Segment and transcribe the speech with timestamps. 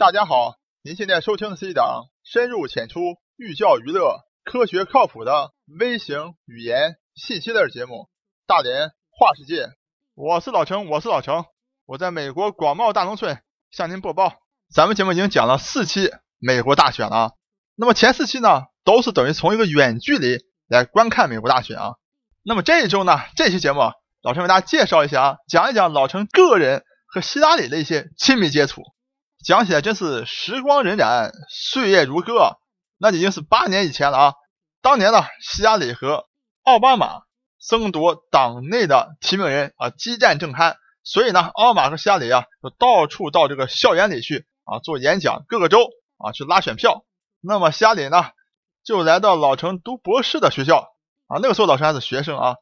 [0.00, 3.00] 大家好，您现在收听的是一档深入浅出、
[3.36, 7.94] 寓教于乐、科学靠谱的微型语言信息类节目
[8.46, 9.66] 《大连话世界》。
[10.14, 11.44] 我是老程，我是老程，
[11.84, 14.36] 我在美国广袤大农村向您播报。
[14.74, 17.34] 咱们节目已经讲了四期美国大选了，
[17.76, 21.96] 那么前四期呢，都是等于从一个远距离来观看美国大选啊。
[22.42, 23.80] 那么这一周呢，这期节目
[24.22, 28.80] 老陈为大家介绍一下啊，讲一讲老陈个人和希拉里的一些亲密接触。
[29.44, 32.58] 讲起来真是时光荏苒，岁月如歌，
[32.98, 34.34] 那已经是八年以前了啊！
[34.82, 36.26] 当年呢，希拉里和
[36.62, 37.22] 奥巴马
[37.58, 47.06] 争夺党内的提名人啊，激战正酣，所以呢，奥巴马和希拉里啊，就到处到这个校园里去啊做演讲，各个州啊去拉选票。
[47.40, 48.26] 那么希拉里呢，
[48.84, 50.92] 就来到老城读博士的学校
[51.28, 52.56] 啊，那个时候老陈还是学生啊。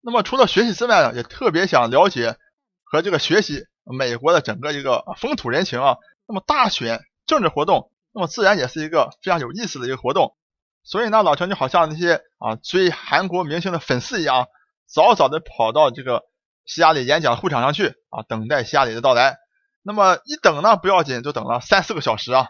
[0.00, 2.38] 那么除了学习之外呢，也特别想了解
[2.84, 5.98] 和这个学习美国的整个一个风土人情啊。
[6.26, 10.36] 那么大选政治活动，那么自然也是一个非常有意思的一个活动。
[10.84, 14.48] 所以呢，老陈就好像那些啊追韩国明星的粉丝一样，
[14.86, 16.24] 早早的跑到这个
[16.64, 19.36] 希拉里演讲会场上去啊，等待希拉里的到来。
[19.82, 22.48] 那么一等呢不要紧，就等了三四个小时啊。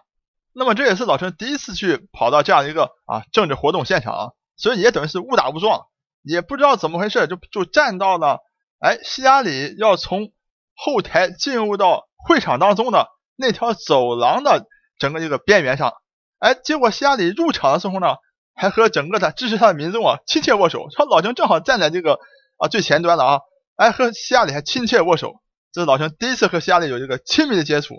[0.55, 5.86] 那么这也是老陈第一次去跑到这样一个啊政治活动现场，所以也等于是误打误撞，
[6.23, 8.41] 也不知道怎么回事，就就站到了
[8.79, 10.33] 哎希拉里要从
[10.75, 13.09] 后台进入到会场当中的。
[13.37, 14.67] 那条走廊的
[14.99, 15.93] 整个一个边缘上，
[16.39, 18.17] 哎，结果希拉里入场的时候呢，
[18.55, 20.89] 还和整个的支持他的民众啊亲切握手。
[20.91, 22.19] 说老兄正好站在这个
[22.59, 23.41] 啊最前端了啊，
[23.77, 25.35] 哎，和希拉里还亲切握手，
[25.73, 27.97] 这是老兄第一次和希拉里有一个亲密的接触。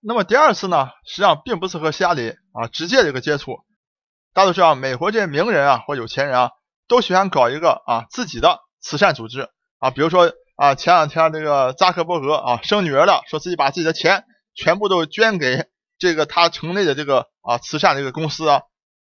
[0.00, 3.58] 那么第二次呢，实际上并不是和希拉里啊直接的一个接触。
[4.34, 6.50] 大家都知道，美国这些名人啊或有钱人啊，
[6.88, 14.24] 都喜欢搞一个啊自己的慈善组织啊，比如说啊前两天那个扎克伯格啊生女儿了，说自己把自己的钱。
[14.54, 15.66] 全部都捐给
[15.98, 18.62] 这个他城内的这个啊慈善这个公司啊。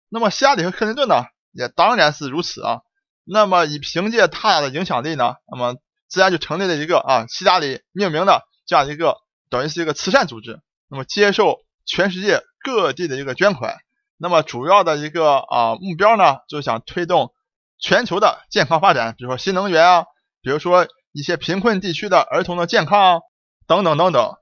[0.08, 2.80] 那么希拉里和克林顿呢，也当然是如此啊。
[3.24, 5.76] 那么以凭借他俩的影响力呢，那么
[6.08, 9.16] 自然就成立了一个啊希拉里命名的这样一个
[9.50, 10.60] 等于是一个慈善组织。
[10.88, 13.76] 那么接受全世界各地的一个捐款。
[14.16, 17.32] 那么主要的一个啊目标呢，就想推动
[17.80, 20.04] 全球的健康发展，比如说新能源啊，
[20.42, 23.20] 比如说一些贫困地区的儿童的健康啊
[23.66, 24.36] 等等等等。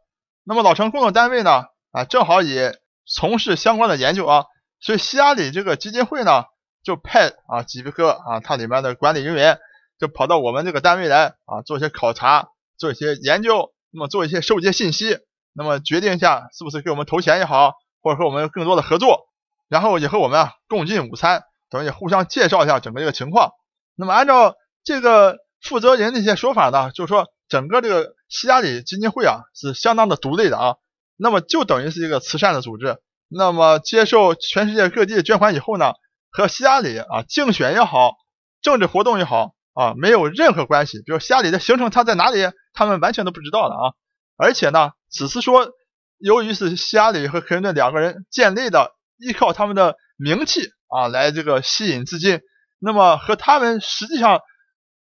[0.44, 4.46] 那么老陈工作单位呢啊，正好也从事相关的研究啊，
[4.80, 6.46] 所以希拉里这个基金会呢，
[6.82, 9.60] 就派啊几个啊它里面的管理人员，
[10.00, 15.18] 就跑到我们这个单位来啊，做一些考察，做一些研究，那么做一些收集信息，
[15.52, 19.28] 那么决定一下是不是给我们投钱也好，或者和我们更多的合作，
[19.68, 23.52] 然后也和我们啊共进午餐，等于互相介绍一下整个一个情况。
[23.94, 27.28] 那么按照这个负责人的一些说法呢，就是说。
[27.48, 30.76] 整个这个希拉里基金会啊是相当的独立的啊，
[31.18, 32.96] 那么就等于是一个慈善的组织，
[33.28, 35.92] 那么接受全世界各地的捐款以后呢，
[36.30, 38.14] 和希拉里啊竞选也好，
[38.62, 41.02] 政治活动也好啊没有任何关系。
[41.04, 43.92] 比如希拉里的行程他在哪里，他们完全都不知道的啊。
[44.38, 45.68] 而且呢，只是说
[46.16, 52.40] 由于是希拉里和克林顿两个人建立的，依靠他们的名气啊来这个吸引资金，
[52.78, 54.40] 那么和他们实际上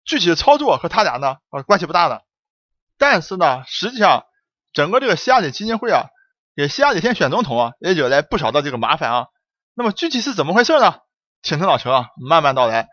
[0.05, 2.23] 具体的操作和他俩呢啊关系不大的。
[2.99, 4.25] 但是呢，实际上
[4.73, 6.07] 整个这个希拉里基金会啊，
[6.55, 9.27] 给希拉里先选总统啊，也惹来不少的这个麻烦啊。
[9.75, 10.97] 那么具体是怎么回事呢？
[11.43, 12.89] 请听老陈啊慢慢道来。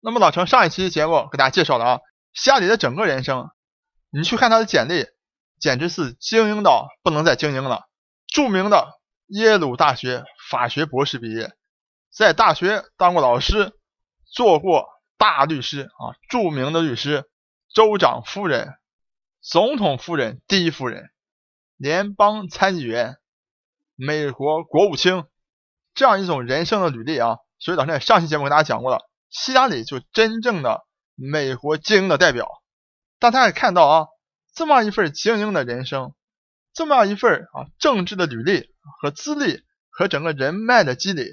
[0.00, 2.00] 那么老陈上一期节目给大家介绍了啊，
[2.32, 3.48] 希拉里的整个人生，
[4.10, 5.06] 你去看他的简历，
[5.58, 7.84] 简直是精英到不能再精英了。
[8.26, 11.52] 著名的耶鲁大学法学博士毕业，
[12.14, 13.72] 在大学当过老师，
[14.30, 14.86] 做过
[15.16, 17.24] 大律师啊，著名的律师，
[17.74, 18.74] 州长夫人。
[19.50, 21.08] 总统夫人、第一夫人、
[21.78, 23.16] 联邦参议员、
[23.94, 25.24] 美国国务卿，
[25.94, 32.62] 这样一种人生的履历啊，所以老陈上期节目跟大家讲过了，希拉里就真正的美国精英的代表。
[33.18, 34.06] 大家也看到啊，
[34.52, 36.12] 这么一份精英的人生，
[36.74, 38.68] 这么样一份啊政治的履历
[39.00, 41.24] 和资历和整个人脉的积累，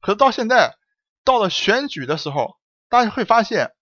[0.00, 0.78] 可是到现在
[1.24, 2.56] 到了选举的时候，
[2.88, 3.72] 大家会发现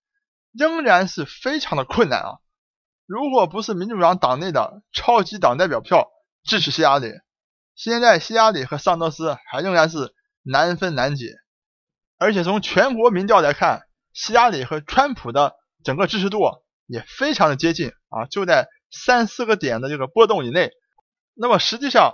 [0.51, 2.39] 仍然是非常的困难啊。
[3.09, 6.11] 如果不是民主党党内的超级党代表票
[6.45, 7.11] 支持希拉里，
[7.75, 11.33] 现在希拉里和桑德斯还仍然是难分难解。
[12.19, 13.81] 而且从全国民调来看，
[14.13, 16.41] 希拉里和川普的整个支持度
[16.87, 20.71] 也非常的接近啊，就在三四个点的这个波动以内。
[21.33, 22.13] 那么实际上，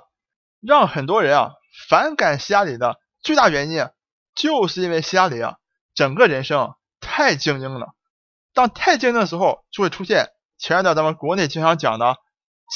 [0.61, 1.55] 让很多人啊
[1.89, 3.89] 反感希拉里的最大原因，
[4.37, 5.57] 就是因为希拉里啊
[5.93, 7.97] 整个人生太精英了。
[8.53, 10.31] 当太精英的时候，就会出现。
[10.59, 12.17] 前一段咱们国内经常讲的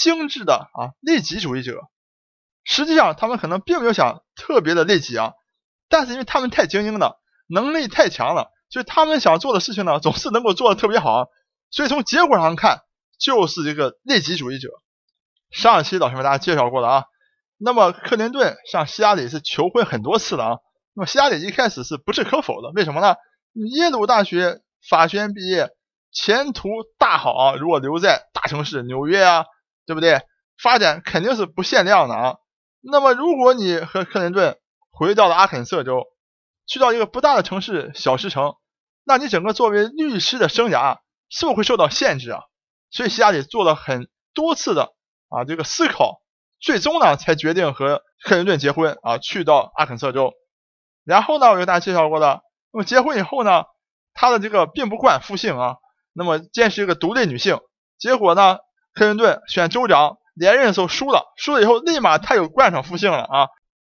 [0.00, 1.80] 精致的啊利己主义者，
[2.64, 5.32] 实际上他们可能并没有想特别的利己啊，
[5.88, 11.28] 但是因为他们太精英了，能力太强了，所以他们想做的事情呢，总是能够做的特别好，
[11.70, 12.82] 所以从结果上看，
[13.18, 14.68] 就是一个利己主义者。
[15.50, 17.04] 上一期老师为大家介绍过了啊，
[17.56, 20.56] 那么克林顿向希拉里是求婚很多次了啊，
[20.92, 23.16] 那么希拉里一开始是不置可否的，为什么呢？
[23.54, 25.70] 耶鲁大学法学院毕业，
[26.20, 26.68] 前途
[26.98, 29.44] 大好啊，如果留在大城市纽约啊，
[29.86, 30.20] 对不对？
[30.60, 32.36] 发展肯定是不限量的啊。
[32.80, 34.58] 那么如果你和克林顿
[34.90, 36.06] 回到了阿肯色州，
[36.66, 38.56] 去到一个不大的城市小石城，
[39.04, 40.98] 那你整个作为律师的生涯
[41.28, 42.42] 是不是会受到限制啊？
[42.90, 44.92] 所以希拉里做了很多次的。
[45.28, 46.20] 啊，这个思考，
[46.58, 50.32] 最终呢才决定和克林顿结婚啊，去到阿肯色州。
[51.04, 52.40] 然后呢，我给大家介绍过的，
[52.72, 53.64] 那么结婚以后呢，
[54.14, 55.76] 他的这个并不冠夫姓啊，
[56.18, 57.60] 那么坚持一个独立女性。
[57.96, 58.58] 结果呢，
[58.92, 63.46] 克林顿选州长连任的时候输了，输了以后立马他又冠上夫姓了啊。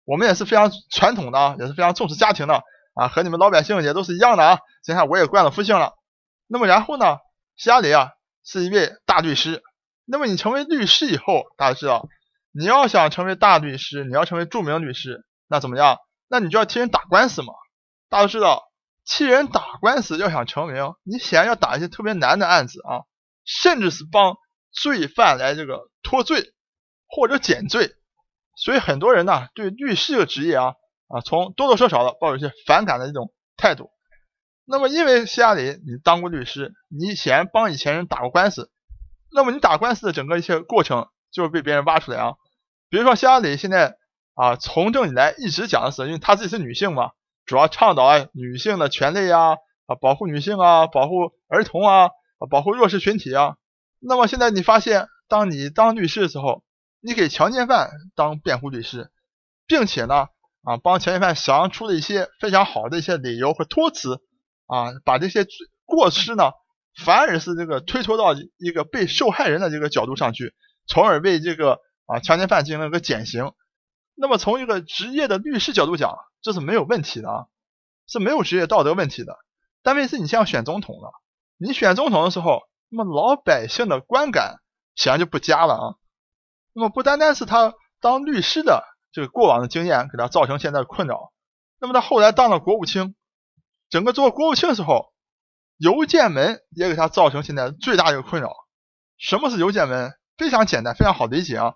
[0.05, 2.61] 我们也是非常传统的啊，也是非常重视家庭的
[2.93, 4.59] 啊，和你们老百姓也都是一样的啊。
[4.83, 5.93] 现在我也冠了夫姓了。
[6.47, 7.17] 那么然后呢，
[7.57, 8.11] 希拉里啊
[8.45, 9.63] 是一位大律师。
[10.05, 12.07] 那么你成为律师以后，大家知道，
[12.51, 15.97] 你要想成为大律师，你要成为著名律师，那怎么样？
[16.27, 17.53] 那你就要替人打官司嘛。
[18.09, 18.63] 大家知道，
[19.13, 23.03] 替人打官司要想成名，你显然要打一些特别难的案子啊，
[23.43, 24.37] 甚至是帮
[24.71, 26.53] 罪犯来这个脱罪
[27.09, 27.93] 或者减罪。
[28.55, 30.75] 所以很多人呢，对律师这个职业啊
[31.09, 33.89] 啊，从多多少少的抱有一些反感的一种态度。
[34.63, 38.71] 那么因为希拉里你当过律师，你显然帮以前人打过官司。
[39.29, 42.35] 那么你打官司的整个一些过程就会被别人挖出来啊，
[42.89, 43.97] 比如说希拉里现在
[44.35, 47.11] 啊从政以来一直讲的是，因为她自己是女性嘛，
[47.51, 53.57] 主要倡导啊女性的权利啊啊保护女性啊保护儿童啊啊保护弱势群体啊。
[53.99, 56.63] 那么现在你发现，当你当律师的时候，
[57.01, 59.11] 你给强奸犯当辩护律师，
[59.67, 60.27] 并且呢
[60.63, 64.21] 啊帮强奸犯想出了一些非常好的一些理由和托词
[64.67, 65.45] 啊，把这些
[65.83, 66.51] 过失呢。
[67.03, 70.53] 反而是这个推脱到一个被受害人的这个角度上去，
[70.87, 73.51] 从而为这个啊强奸犯进行了个减刑。
[74.21, 77.47] 那么从一个职业的律师角度讲，这是没有问题的啊，
[78.05, 79.35] 是没有职业道德问题的。
[79.81, 81.11] 但问题是你像选总统了，
[81.57, 84.57] 你选总统的时候，那么老百姓的观感
[84.93, 85.95] 显然就不佳了啊。
[86.73, 91.33] 那么不单单是他当律师的这个过往的经验给他造成现在的困扰，
[91.79, 93.15] 那么他后来当了国务卿，
[93.89, 95.11] 整个做国务卿的时候。
[95.77, 98.53] 邮件门也给他造成现在最大的一个困扰。
[99.17, 100.13] 什么是邮件门？
[100.37, 101.73] 非常简单，非常好理解啊。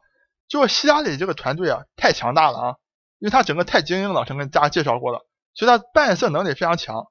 [0.48, 2.76] 就希拉里这个团队啊，太强大了啊，
[3.20, 7.08] 因为他整个太精英了，曾跟大家介绍过了，所以他办事能力非常强。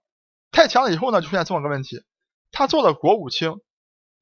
[0.51, 2.03] 太强了以后呢，就出现这么个问题：
[2.53, 3.55] 他做了国务卿，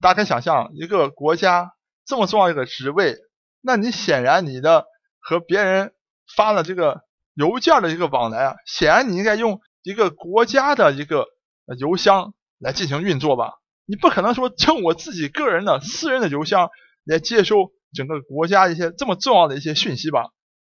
[0.01, 1.73] 大家可以想象，一个国家
[2.07, 3.17] 这么重要一个职位，
[3.61, 4.87] 那你显然你的
[5.21, 5.93] 和别人
[6.37, 7.03] 发了这个
[7.35, 11.27] 邮件的一个往来啊，显然你应该用一个国家的一个
[11.79, 12.35] 邮箱。
[12.65, 13.55] 来进行运作吧，
[13.87, 16.71] 你不可能说称我自己个人的私人的邮箱
[17.03, 20.31] 来接收整个国家一些这么重要的一些讯息吧？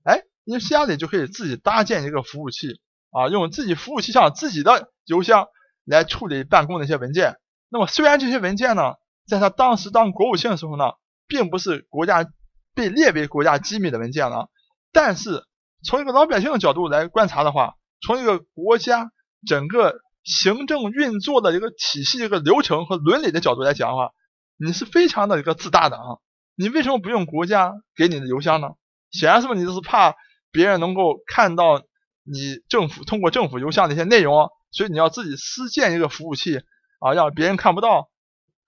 [0.04, 2.80] 哎，你家里就可以自己搭建一个服务器
[3.12, 5.48] 啊，用自己服务器上自己的邮箱
[5.86, 7.36] 来处理办公的一些文件。
[7.70, 8.94] 那么虽然这些文件呢，
[9.28, 10.86] 在他当时当国务卿的时候呢，
[11.28, 12.26] 并不是国家
[12.74, 14.50] 被列为国家机密的文件了，
[14.92, 15.44] 但是
[15.84, 17.76] 从一个老百姓的角度来观察的话，
[18.06, 19.12] 从一个国家
[19.48, 20.02] 整个。
[20.28, 24.10] 行政运作的一个体系、一个流程和伦理的角度来讲的话，
[24.58, 26.18] 你是非常的一个自大的啊！
[26.56, 28.70] 你为什么不用国家给你的邮箱呢？
[29.12, 30.16] 显然是不是你就是怕
[30.52, 31.82] 别人能够看到
[32.24, 36.62] 你政府通过政府邮箱的一些内容，所以你要自己私建一个服务器
[37.00, 38.10] 啊，让别人看不到。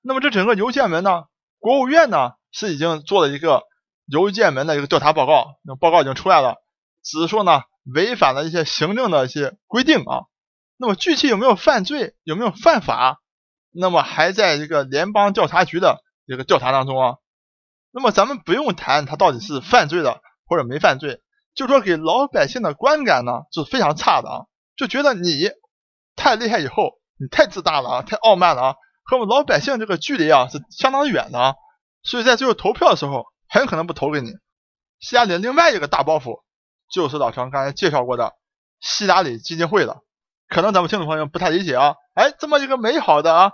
[0.02, 1.24] 那么这整个邮件门呢，
[1.60, 3.64] 国务院呢是已经做了一个
[4.06, 6.56] 邮件门的一个调查报告，那报告已经出来了，
[7.04, 7.64] 只是说呢
[7.94, 10.28] 违反了一些行政的一些规定啊。
[10.78, 13.22] 那么具体有没有犯罪，有没有犯法？
[13.72, 17.16] 那么还在一个联邦调查局的一个调查当中啊。
[17.92, 21.22] 那么咱们不用谈他到底是犯罪的或者没犯罪，
[21.56, 25.52] 就说给老百姓的观感呢是非常差的啊，就觉得你
[26.16, 31.56] 太厉害，以后你太自大了啊，太傲慢了啊，和我们老百姓这个距离啊是相当远的啊。
[32.04, 34.32] 所以在最后投票的时候，很可能不投给你。
[35.00, 36.42] 希拉里另外一个大包袱
[36.92, 38.34] 就是老常刚才介绍过的
[38.80, 40.02] 希拉里基金会了。
[40.48, 43.52] 可能咱们听众朋友不太理解啊，哎，这么一个美好的啊，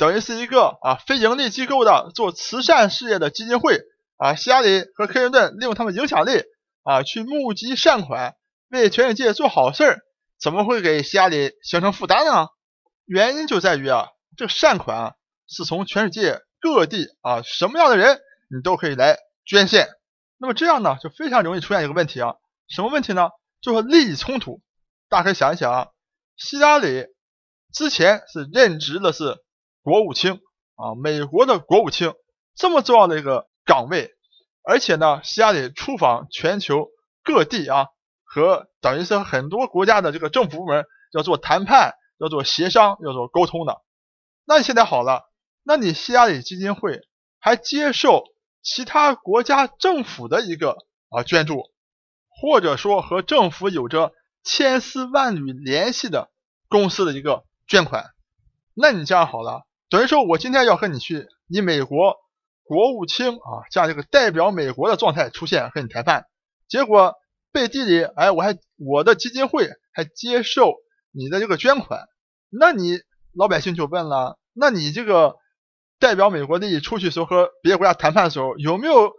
[0.00, 3.82] 等于是一个啊非盈利机构的做慈善事业的基金会
[4.16, 6.42] 啊，希拉里和克林顿利用他们影响力
[6.82, 8.34] 啊去募集善款，
[8.70, 9.98] 为全世界做好事儿，
[10.40, 12.46] 怎么会给希拉里形成负担呢？
[13.04, 14.06] 原因就在于啊，
[14.38, 15.12] 这个善款啊
[15.46, 19.86] 是从全世界各地啊什么样的人你都可以来捐献，
[20.38, 22.36] 那么这样呢，就非常容易出现一个问题啊，
[22.68, 23.28] 什么问题呢？
[23.60, 24.62] 就是利益冲突。
[25.10, 25.88] 大家可以想一想啊，
[26.38, 27.04] 希拉里
[27.70, 29.36] 之前是任职的是
[29.82, 30.40] 国务卿
[30.76, 32.14] 啊，美国的国务卿
[32.54, 34.12] 这么重要的一个岗位，
[34.62, 36.88] 而且呢，希拉里出访全球
[37.22, 37.86] 各地啊，
[38.24, 43.80] 和等于是很多国家的这个政府部门要做谈判、要做协商、要做沟通的。
[44.44, 45.22] 那你现在好了，
[45.62, 47.00] 那你希拉里基金会
[47.38, 48.24] 还接受？
[48.62, 50.76] 其他国家政府的一个
[51.08, 51.70] 啊捐助，
[52.28, 54.12] 或者说和政府有着
[54.44, 56.30] 千丝万缕联系的
[56.68, 58.10] 公司的一个捐款，
[58.74, 62.16] 那你这样好了，等于说我今天要和你去以美国
[62.62, 66.24] 国务卿啊这样一个代表美国的状态出现和你谈判，
[66.68, 67.16] 结果
[67.52, 70.74] 背地里哎我还我的基金会还接受
[71.10, 72.06] 你的这个捐款，
[72.48, 73.00] 那你
[73.34, 75.36] 老百姓就问了，那你这个。
[76.02, 79.12] 代表美国利益出去时候和别的国家谈判的时候，有没有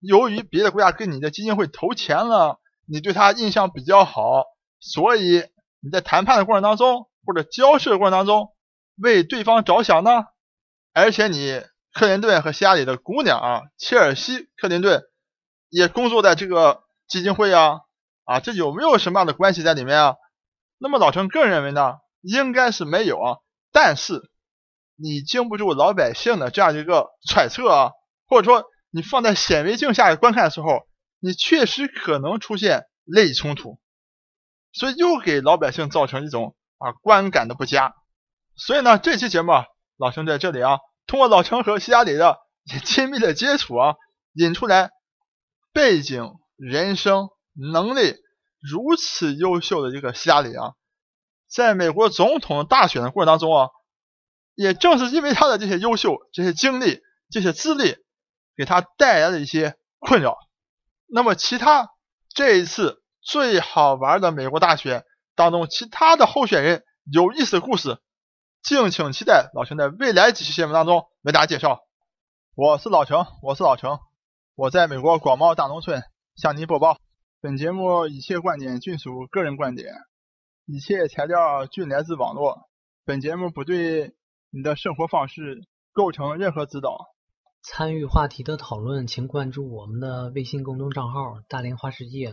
[0.00, 4.42] 由于别的国家跟你的基金会投钱了，你对他印象比较好，
[4.80, 5.44] 所以
[5.80, 8.48] 你在谈判的过程当中或者交涉的过程当中
[9.00, 10.26] 为对方着想呢？
[10.92, 11.62] 而且你
[11.92, 15.02] 克林顿和希拉里的姑娘啊，切尔西·克林顿
[15.68, 17.80] 也工作在这个基金会啊
[18.24, 20.16] 啊，这有没有什么样的关系在里面啊？
[20.78, 23.36] 那么老陈个人认为呢，应该是没有啊，
[23.72, 24.30] 但是。
[25.00, 27.92] 你经不住老百姓的这样一个揣测啊，
[28.26, 30.88] 或者说你放在显微镜下观看的时候，
[31.20, 33.78] 你确实可能出现利益冲突，
[34.72, 37.94] 所以又给老百姓造成一种啊观感的不佳。
[38.58, 39.64] 所以呢，这期节目啊，
[39.96, 42.38] 老陈在这里啊，通过老陈和希拉里的
[42.84, 43.94] 亲密的接触啊，
[44.34, 44.90] 引出来
[45.72, 48.16] 背景、人生、能力
[48.60, 50.72] 如此优秀的一个希拉里啊，
[51.48, 53.68] 在美国总统大选的过程当中啊。
[54.60, 57.00] 也正是因为他的这些优秀、这些经历、
[57.30, 57.94] 这些资历，
[58.56, 60.36] 给他带来了一些困扰。
[61.06, 61.90] 那么，其他
[62.34, 65.04] 这一次最好玩的美国大选
[65.36, 67.98] 当中，其他的候选人有意思的故事，
[68.62, 71.80] 敬请期待老陈在未来几期节目当中为大家介绍。
[72.54, 73.98] 我是老陈，我是老陈，
[74.54, 76.02] 我在美国广袤大农村
[76.36, 76.98] 向您播报。
[77.40, 79.94] 本节目一切观点均属个人观点，
[80.66, 82.68] 一切材料均来自网络。
[83.04, 84.14] 本节目不对。
[84.50, 87.08] 你的生活方式构成任何指导。
[87.62, 92.32] 参与话题的讨论，请关注我们的微信公众账号“大连花世界”，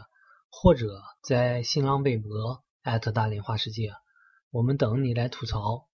[0.50, 0.88] 或者
[1.22, 2.63] 在新浪微博
[3.13, 3.91] 大连花世界，
[4.50, 5.89] 我们等你来吐槽。